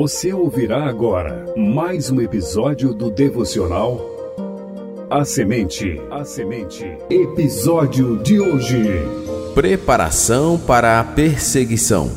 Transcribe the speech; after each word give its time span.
Você 0.00 0.32
ouvirá 0.32 0.86
agora 0.86 1.44
mais 1.54 2.10
um 2.10 2.22
episódio 2.22 2.94
do 2.94 3.10
devocional 3.10 4.00
A 5.10 5.26
Semente. 5.26 6.00
A 6.10 6.24
Semente. 6.24 6.90
Episódio 7.10 8.16
de 8.22 8.40
hoje. 8.40 8.82
Preparação 9.54 10.58
para 10.58 11.00
a 11.00 11.04
perseguição. 11.04 12.10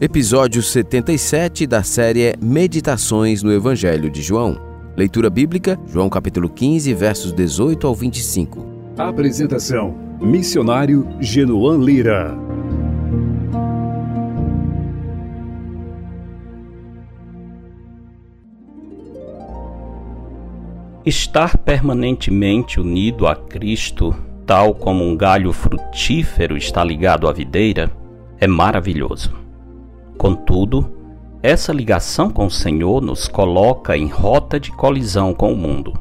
Episódio 0.00 0.60
77 0.60 1.68
da 1.68 1.84
série 1.84 2.34
Meditações 2.42 3.44
no 3.44 3.52
Evangelho 3.52 4.10
de 4.10 4.22
João. 4.22 4.60
Leitura 4.96 5.30
bíblica, 5.30 5.78
João 5.86 6.10
capítulo 6.10 6.48
15, 6.48 6.92
versos 6.94 7.32
18 7.32 7.86
ao 7.86 7.94
25. 7.94 8.66
Apresentação: 8.98 9.94
Missionário 10.20 11.06
Genoan 11.20 11.78
Lira. 11.78 12.49
Estar 21.10 21.58
permanentemente 21.58 22.78
unido 22.78 23.26
a 23.26 23.34
Cristo, 23.34 24.14
tal 24.46 24.72
como 24.72 25.02
um 25.02 25.16
galho 25.16 25.52
frutífero 25.52 26.56
está 26.56 26.84
ligado 26.84 27.26
à 27.26 27.32
videira, 27.32 27.90
é 28.38 28.46
maravilhoso. 28.46 29.34
Contudo, 30.16 30.88
essa 31.42 31.72
ligação 31.72 32.30
com 32.30 32.46
o 32.46 32.50
Senhor 32.50 33.02
nos 33.02 33.26
coloca 33.26 33.96
em 33.96 34.06
rota 34.06 34.60
de 34.60 34.70
colisão 34.70 35.34
com 35.34 35.52
o 35.52 35.56
mundo. 35.56 35.94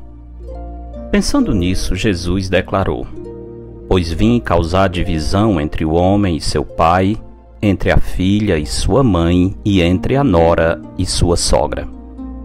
Pensando 1.11 1.55
nisso, 1.55 1.95
Jesus 1.95 2.47
declarou: 2.47 3.07
Pois 3.87 4.11
vim 4.11 4.39
causar 4.39 4.89
divisão 4.89 5.59
entre 5.59 5.85
o 5.85 5.93
homem 5.93 6.37
e 6.37 6.41
seu 6.41 6.63
pai, 6.63 7.17
entre 7.59 7.89
a 7.89 7.97
filha 7.97 8.59
e 8.59 8.65
sua 8.67 9.01
mãe, 9.01 9.55
e 9.65 9.81
entre 9.81 10.15
a 10.15 10.23
nora 10.23 10.79
e 10.99 11.05
sua 11.07 11.35
sogra. 11.35 11.87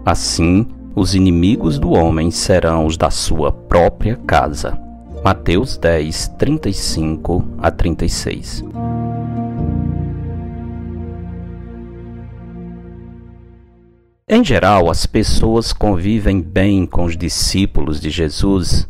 Assim, 0.02 0.66
os 0.94 1.14
inimigos 1.14 1.78
do 1.78 1.90
homem 1.90 2.30
serão 2.30 2.86
os 2.86 2.96
da 2.96 3.10
sua 3.10 3.50
própria 3.50 4.16
casa. 4.26 4.78
Mateus 5.24 5.76
10, 5.76 6.28
35 6.38 7.44
a 7.58 7.70
36. 7.70 8.64
Em 14.28 14.44
geral, 14.44 14.90
as 14.90 15.06
pessoas 15.06 15.72
convivem 15.72 16.40
bem 16.40 16.86
com 16.86 17.04
os 17.04 17.16
discípulos 17.16 18.00
de 18.00 18.10
Jesus 18.10 18.88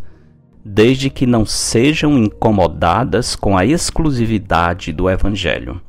desde 0.64 1.10
que 1.10 1.26
não 1.26 1.44
sejam 1.44 2.16
incomodadas 2.18 3.36
com 3.36 3.56
a 3.56 3.66
exclusividade 3.66 4.92
do 4.92 5.10
Evangelho. 5.10 5.80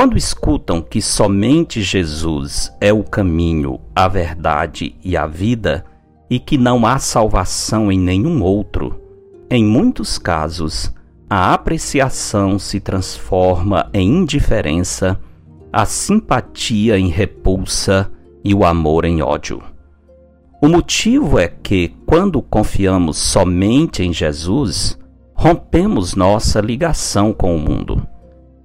Quando 0.00 0.16
escutam 0.16 0.80
que 0.80 1.02
somente 1.02 1.82
Jesus 1.82 2.74
é 2.80 2.90
o 2.90 3.04
caminho, 3.04 3.78
a 3.94 4.08
verdade 4.08 4.96
e 5.04 5.14
a 5.14 5.26
vida, 5.26 5.84
e 6.30 6.38
que 6.38 6.56
não 6.56 6.86
há 6.86 6.98
salvação 6.98 7.92
em 7.92 8.00
nenhum 8.00 8.42
outro, 8.42 8.98
em 9.50 9.62
muitos 9.62 10.16
casos, 10.16 10.90
a 11.28 11.52
apreciação 11.52 12.58
se 12.58 12.80
transforma 12.80 13.90
em 13.92 14.08
indiferença, 14.08 15.20
a 15.70 15.84
simpatia 15.84 16.98
em 16.98 17.08
repulsa 17.08 18.10
e 18.42 18.54
o 18.54 18.64
amor 18.64 19.04
em 19.04 19.20
ódio. 19.20 19.62
O 20.62 20.68
motivo 20.70 21.38
é 21.38 21.46
que, 21.46 21.94
quando 22.06 22.40
confiamos 22.40 23.18
somente 23.18 24.02
em 24.02 24.14
Jesus, 24.14 24.98
rompemos 25.34 26.14
nossa 26.14 26.58
ligação 26.58 27.34
com 27.34 27.54
o 27.54 27.58
mundo. 27.58 28.02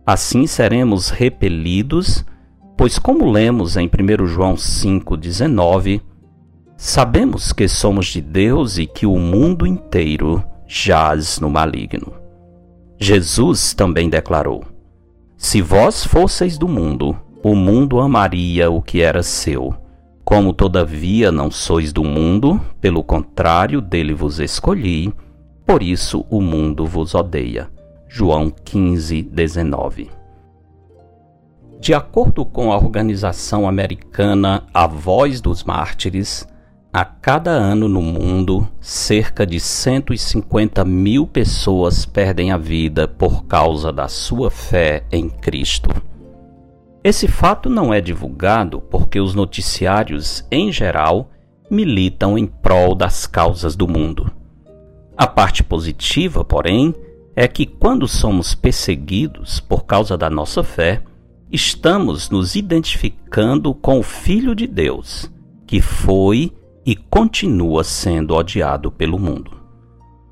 Assim 0.06 0.45
seremos 0.45 1.09
repelidos, 1.09 2.23
pois, 2.78 3.00
como 3.00 3.31
lemos 3.31 3.75
em 3.75 3.88
1 3.88 4.28
João 4.28 4.53
5,19, 4.53 6.00
sabemos 6.78 7.52
que 7.52 7.68
somos 7.68 8.06
de 8.06 8.22
Deus 8.22 8.78
e 8.78 8.85
que 8.85 9.07
o 9.07 9.18
mundo 9.18 9.66
inteiro 9.66 10.44
jaz 10.68 11.40
no 11.40 11.50
maligno. 11.50 12.13
Jesus 13.00 13.74
também 13.74 14.07
declarou: 14.07 14.63
Se 15.38 15.59
vós 15.59 16.06
fosseis 16.06 16.56
do 16.56 16.68
mundo, 16.68 17.18
o 17.44 17.56
mundo 17.56 18.00
amaria 18.00 18.69
o 18.69 18.84
que 18.84 19.01
era 19.01 19.24
seu. 19.24 19.74
Como 20.24 20.53
todavia 20.53 21.31
não 21.31 21.50
sois 21.50 21.91
do 21.91 22.03
mundo, 22.03 22.62
pelo 22.80 23.03
contrário, 23.03 23.81
dele 23.81 24.13
vos 24.13 24.40
escolhi, 24.40 25.12
por 25.66 25.81
isso 25.81 26.25
o 26.30 26.41
mundo 26.41 26.85
vos 26.85 27.16
odeia. 27.16 27.74
João 28.18 28.50
15, 28.50 29.24
19. 29.24 30.09
De 31.81 31.94
acordo 31.94 32.46
com 32.46 32.72
a 32.72 32.78
organização 32.78 33.68
americana 33.68 34.64
A 34.74 34.88
Voz 34.88 35.42
dos 35.42 35.66
Mártires, 35.66 36.48
a 36.94 37.04
cada 37.04 37.52
ano 37.52 37.90
no 37.90 38.02
mundo, 38.02 38.66
cerca 38.80 39.46
de 39.46 39.59
150 39.59 40.86
mil 40.86 41.28
pessoas 41.28 42.06
perdem 42.06 42.54
a 42.54 42.58
vida 42.58 43.06
por 43.06 43.44
causa 43.48 43.92
da 43.92 44.08
sua 44.08 44.50
fé 44.50 45.04
em 45.12 45.30
Cristo. 45.30 45.90
Esse 47.04 47.28
fato 47.28 47.70
não 47.70 47.94
é 47.94 48.00
divulgado 48.00 48.80
porque 48.80 49.20
os 49.20 49.36
noticiários, 49.36 50.48
em 50.50 50.72
geral, 50.72 51.31
militam 51.70 52.38
em 52.38 52.46
prol 52.46 52.96
das 52.96 53.28
causas 53.28 53.75
do 53.75 53.90
mundo. 53.90 54.31
A 55.18 55.28
parte 55.28 55.62
positiva, 55.66 56.46
porém, 56.46 56.96
é 57.35 57.47
que 57.47 57.66
quando 57.66 58.07
somos 58.07 58.56
perseguidos 58.56 59.59
por 59.59 59.85
causa 59.85 60.18
da 60.18 60.29
nossa 60.29 60.63
fé, 60.63 61.03
estamos 61.51 62.29
nos 62.29 62.56
identificando 62.56 63.73
com 63.73 64.00
o 64.00 64.03
Filho 64.03 64.56
de 64.56 64.66
Deus, 64.66 65.29
que 65.68 65.81
foi 65.81 66.51
e 66.85 66.95
continua 66.95 67.84
sendo 67.84 68.35
odiado 68.35 68.91
pelo 68.91 69.19
mundo. 69.19 69.51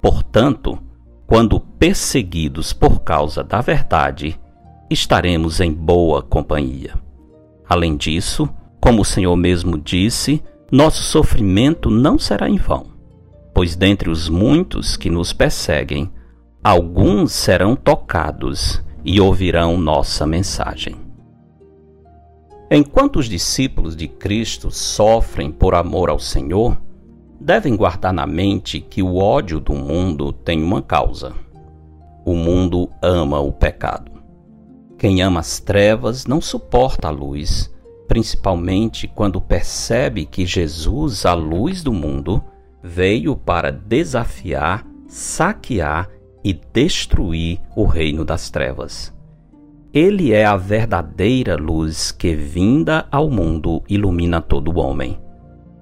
Portanto, 0.01 0.79
quando 1.27 1.59
perseguidos 1.59 2.71
por 2.71 3.01
causa 3.01 3.43
da 3.43 3.59
verdade, 3.59 4.39
estaremos 4.89 5.59
em 5.59 5.73
boa 5.73 6.21
companhia. 6.21 6.93
Além 7.67 7.97
disso, 7.97 8.47
como 8.79 9.01
o 9.01 9.05
Senhor 9.05 9.35
mesmo 9.35 9.77
disse, 9.77 10.43
nosso 10.71 11.03
sofrimento 11.03 11.89
não 11.89 12.19
será 12.19 12.49
em 12.49 12.57
vão, 12.57 12.87
pois 13.53 13.75
dentre 13.75 14.09
os 14.09 14.29
muitos 14.29 14.95
que 14.95 15.09
nos 15.09 15.33
perseguem, 15.33 16.11
alguns 16.63 17.33
serão 17.33 17.75
tocados 17.75 18.81
e 19.03 19.19
ouvirão 19.19 19.77
nossa 19.77 20.25
mensagem. 20.25 20.95
Enquanto 22.71 23.17
os 23.17 23.27
discípulos 23.27 23.97
de 23.97 24.07
Cristo 24.07 24.71
sofrem 24.71 25.51
por 25.51 25.75
amor 25.75 26.09
ao 26.09 26.17
Senhor, 26.17 26.77
devem 27.39 27.75
guardar 27.75 28.13
na 28.13 28.25
mente 28.25 28.79
que 28.79 29.03
o 29.03 29.17
ódio 29.17 29.59
do 29.59 29.73
mundo 29.73 30.31
tem 30.31 30.63
uma 30.63 30.81
causa. 30.81 31.33
O 32.25 32.33
mundo 32.33 32.89
ama 33.01 33.41
o 33.41 33.51
pecado. 33.51 34.11
Quem 34.97 35.21
ama 35.21 35.41
as 35.41 35.59
trevas 35.59 36.25
não 36.25 36.39
suporta 36.39 37.09
a 37.09 37.11
luz, 37.11 37.69
principalmente 38.07 39.05
quando 39.05 39.41
percebe 39.41 40.25
que 40.25 40.45
Jesus, 40.45 41.25
a 41.25 41.33
luz 41.33 41.83
do 41.83 41.91
mundo, 41.91 42.41
veio 42.81 43.35
para 43.35 43.69
desafiar, 43.69 44.87
saquear 45.05 46.09
e 46.43 46.53
destruir 46.53 47.59
o 47.75 47.85
reino 47.85 48.25
das 48.25 48.49
trevas. 48.49 49.13
Ele 49.93 50.33
é 50.33 50.43
a 50.43 50.57
verdadeira 50.57 51.55
luz 51.55 52.11
que, 52.11 52.35
vinda 52.35 53.05
ao 53.11 53.29
mundo, 53.29 53.83
ilumina 53.87 54.41
todo 54.41 54.71
o 54.71 54.79
homem. 54.79 55.19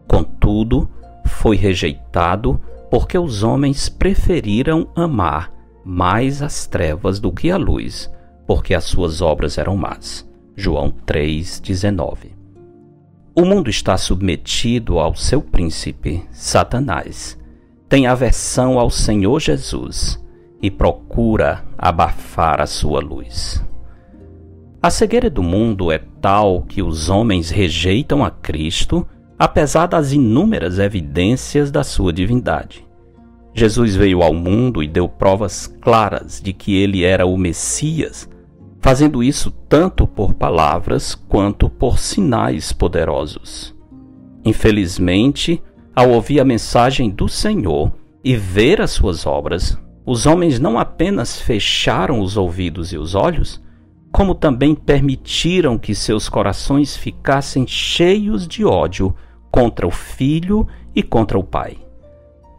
Contudo, 0.07 0.89
foi 1.25 1.55
rejeitado 1.55 2.59
porque 2.89 3.17
os 3.17 3.41
homens 3.41 3.87
preferiram 3.87 4.89
amar 4.93 5.51
mais 5.83 6.41
as 6.41 6.67
trevas 6.67 7.19
do 7.19 7.31
que 7.31 7.49
a 7.49 7.57
luz, 7.57 8.11
porque 8.45 8.73
as 8.73 8.83
suas 8.83 9.21
obras 9.21 9.57
eram 9.57 9.77
más. 9.77 10.29
João 10.57 10.93
3,19 11.07 12.31
O 13.33 13.45
mundo 13.45 13.69
está 13.69 13.97
submetido 13.97 14.99
ao 14.99 15.15
seu 15.15 15.41
príncipe, 15.41 16.23
Satanás. 16.31 17.39
Tem 17.87 18.07
aversão 18.07 18.77
ao 18.77 18.89
Senhor 18.89 19.39
Jesus 19.39 20.21
e 20.61 20.69
procura 20.69 21.63
abafar 21.77 22.61
a 22.61 22.67
sua 22.67 22.99
luz. 22.99 23.65
A 24.81 24.89
cegueira 24.89 25.29
do 25.29 25.43
mundo 25.43 25.91
é 25.91 25.99
tal 26.19 26.63
que 26.63 26.81
os 26.81 27.09
homens 27.09 27.49
rejeitam 27.49 28.23
a 28.23 28.31
Cristo, 28.31 29.05
apesar 29.37 29.87
das 29.87 30.11
inúmeras 30.11 30.79
evidências 30.79 31.69
da 31.71 31.83
sua 31.83 32.11
divindade. 32.11 32.85
Jesus 33.53 33.95
veio 33.95 34.21
ao 34.21 34.33
mundo 34.33 34.81
e 34.81 34.87
deu 34.87 35.07
provas 35.09 35.67
claras 35.81 36.41
de 36.41 36.53
que 36.53 36.75
ele 36.75 37.03
era 37.03 37.25
o 37.25 37.37
Messias, 37.37 38.29
fazendo 38.79 39.21
isso 39.21 39.51
tanto 39.51 40.07
por 40.07 40.33
palavras 40.33 41.13
quanto 41.13 41.69
por 41.69 41.99
sinais 41.99 42.71
poderosos. 42.71 43.75
Infelizmente, 44.43 45.61
ao 45.95 46.09
ouvir 46.09 46.39
a 46.39 46.45
mensagem 46.45 47.09
do 47.09 47.27
Senhor 47.27 47.91
e 48.23 48.35
ver 48.35 48.81
as 48.81 48.91
suas 48.91 49.25
obras, 49.25 49.77
os 50.05 50.25
homens 50.25 50.59
não 50.59 50.79
apenas 50.79 51.39
fecharam 51.39 52.19
os 52.19 52.37
ouvidos 52.37 52.91
e 52.91 52.97
os 52.97 53.15
olhos, 53.15 53.61
como 54.11 54.35
também 54.35 54.75
permitiram 54.75 55.77
que 55.77 55.95
seus 55.95 56.27
corações 56.27 56.95
ficassem 56.95 57.65
cheios 57.65 58.47
de 58.47 58.65
ódio 58.65 59.15
contra 59.51 59.87
o 59.87 59.91
filho 59.91 60.67
e 60.95 61.01
contra 61.01 61.37
o 61.37 61.43
pai. 61.43 61.77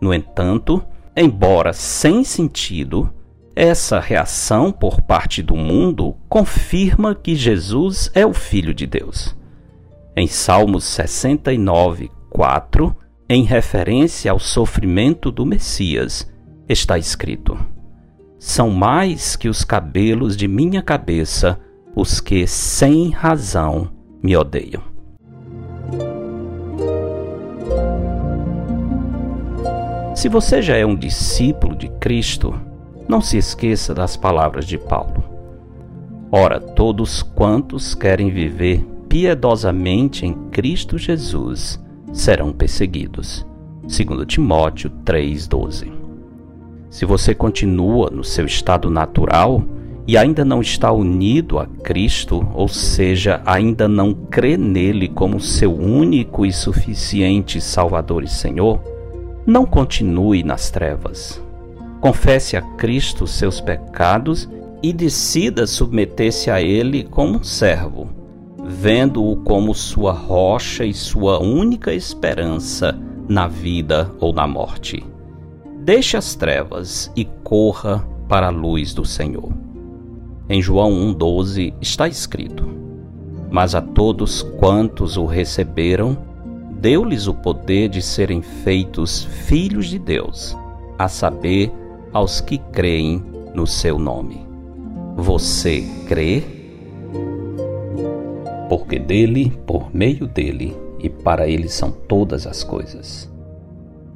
No 0.00 0.14
entanto, 0.14 0.82
embora 1.16 1.72
sem 1.72 2.24
sentido, 2.24 3.12
essa 3.54 4.00
reação 4.00 4.72
por 4.72 5.02
parte 5.02 5.42
do 5.42 5.54
mundo 5.54 6.16
confirma 6.28 7.14
que 7.14 7.34
Jesus 7.34 8.10
é 8.14 8.24
o 8.24 8.32
Filho 8.32 8.72
de 8.72 8.86
Deus. 8.86 9.36
Em 10.16 10.26
Salmos 10.26 10.84
69, 10.84 12.10
4, 12.30 12.96
em 13.28 13.44
referência 13.44 14.30
ao 14.30 14.38
sofrimento 14.38 15.30
do 15.30 15.44
Messias, 15.44 16.31
está 16.69 16.99
escrito: 16.99 17.59
São 18.38 18.70
mais 18.70 19.37
que 19.37 19.49
os 19.49 19.64
cabelos 19.64 20.37
de 20.37 20.49
minha 20.49 20.82
cabeça 20.82 21.59
os 21.94 22.20
que 22.20 22.47
sem 22.47 23.11
razão 23.11 23.91
me 24.23 24.37
odeiam. 24.37 24.82
Se 30.14 30.29
você 30.29 30.62
já 30.62 30.76
é 30.76 30.87
um 30.87 30.94
discípulo 30.94 31.75
de 31.75 31.88
Cristo, 31.99 32.55
não 33.09 33.20
se 33.20 33.37
esqueça 33.37 33.93
das 33.93 34.17
palavras 34.17 34.67
de 34.67 34.79
Paulo. 34.79 35.25
Ora, 36.31 36.61
todos 36.61 37.23
quantos 37.23 37.94
querem 37.94 38.31
viver 38.31 38.87
piedosamente 39.09 40.25
em 40.25 40.32
Cristo 40.50 40.97
Jesus 40.97 41.82
serão 42.12 42.53
perseguidos. 42.53 43.47
2 43.82 44.26
Timóteo 44.26 44.91
3,12. 45.05 46.01
Se 46.92 47.06
você 47.06 47.34
continua 47.34 48.10
no 48.10 48.22
seu 48.22 48.44
estado 48.44 48.90
natural 48.90 49.64
e 50.06 50.18
ainda 50.18 50.44
não 50.44 50.60
está 50.60 50.92
unido 50.92 51.58
a 51.58 51.64
Cristo, 51.64 52.46
ou 52.52 52.68
seja, 52.68 53.40
ainda 53.46 53.88
não 53.88 54.12
crê 54.12 54.58
nele 54.58 55.08
como 55.08 55.40
seu 55.40 55.74
único 55.74 56.44
e 56.44 56.52
suficiente 56.52 57.62
Salvador 57.62 58.22
e 58.22 58.28
Senhor, 58.28 58.78
não 59.46 59.64
continue 59.64 60.42
nas 60.42 60.70
trevas. 60.70 61.42
Confesse 61.98 62.58
a 62.58 62.60
Cristo 62.60 63.26
seus 63.26 63.58
pecados 63.58 64.46
e 64.82 64.92
decida 64.92 65.66
submeter-se 65.66 66.50
a 66.50 66.60
Ele 66.60 67.04
como 67.04 67.38
um 67.38 67.42
servo 67.42 68.22
vendo-o 68.64 69.36
como 69.36 69.74
sua 69.74 70.12
rocha 70.12 70.84
e 70.84 70.94
sua 70.94 71.42
única 71.42 71.92
esperança 71.92 72.96
na 73.28 73.48
vida 73.48 74.10
ou 74.20 74.32
na 74.32 74.46
morte. 74.46 75.04
Deixe 75.84 76.17
as 76.17 76.37
trevas 76.37 77.11
e 77.17 77.25
corra 77.25 78.06
para 78.29 78.46
a 78.46 78.50
luz 78.50 78.94
do 78.94 79.05
Senhor. 79.05 79.52
Em 80.49 80.62
João 80.62 80.93
1,12 81.12 81.75
está 81.81 82.06
escrito: 82.06 82.64
Mas 83.50 83.75
a 83.75 83.81
todos 83.81 84.43
quantos 84.61 85.17
o 85.17 85.26
receberam, 85.26 86.17
deu-lhes 86.79 87.26
o 87.26 87.34
poder 87.34 87.88
de 87.88 88.00
serem 88.00 88.43
feitos 88.43 89.25
filhos 89.25 89.87
de 89.87 89.99
Deus, 89.99 90.56
a 90.96 91.08
saber, 91.08 91.73
aos 92.12 92.40
que 92.40 92.58
creem 92.58 93.20
no 93.52 93.67
seu 93.67 93.99
nome. 93.99 94.46
Você 95.17 95.85
crê? 96.06 96.44
porque 98.69 98.99
dele, 98.99 99.52
por 99.67 99.94
meio 99.94 100.26
dele 100.28 100.75
e 101.00 101.11
para 101.11 101.46
ele 101.49 101.69
são 101.69 101.90
todas 101.90 102.46
as 102.46 102.62
coisas. 102.62 103.28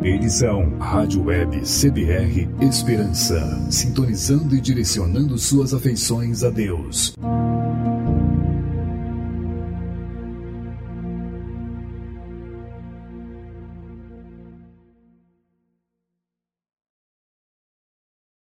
Edição 0.00 0.74
Rádio 0.78 1.24
Web 1.24 1.60
CBR 1.62 2.48
Esperança, 2.60 3.66
sintonizando 3.68 4.54
e 4.54 4.60
direcionando 4.60 5.36
suas 5.36 5.74
afeições 5.74 6.44
a 6.44 6.50
Deus. 6.50 7.16